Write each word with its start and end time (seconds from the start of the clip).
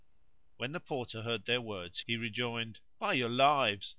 When 0.57 0.71
the 0.71 0.79
Porter 0.79 1.21
heard 1.21 1.45
their 1.45 1.61
words 1.61 1.99
he 2.07 2.17
rejoined, 2.17 2.79
"By 2.97 3.13
your 3.13 3.29
lives! 3.29 3.89